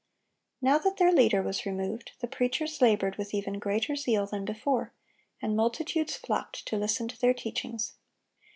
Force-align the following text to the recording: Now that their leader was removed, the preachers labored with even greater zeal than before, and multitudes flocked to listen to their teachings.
Now 0.63 0.79
that 0.79 0.97
their 0.97 1.11
leader 1.11 1.43
was 1.43 1.63
removed, 1.63 2.13
the 2.21 2.27
preachers 2.27 2.81
labored 2.81 3.17
with 3.17 3.35
even 3.35 3.59
greater 3.59 3.95
zeal 3.95 4.25
than 4.25 4.45
before, 4.45 4.93
and 5.43 5.55
multitudes 5.55 6.17
flocked 6.17 6.65
to 6.69 6.75
listen 6.75 7.07
to 7.09 7.21
their 7.21 7.35
teachings. 7.35 7.93